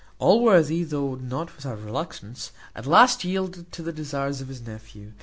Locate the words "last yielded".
2.87-3.71